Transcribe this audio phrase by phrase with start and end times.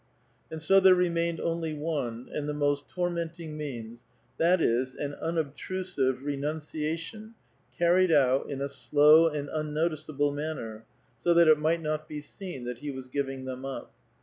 [0.49, 4.03] And so there remained only one, and the most tormenting means,
[4.39, 7.35] that is, an unobtrusive renunciation
[7.77, 8.11] car rie<l.
[8.17, 10.85] out in a slow and unnoticeable manner,
[11.19, 13.93] so that it might not be seen that he was giving them up.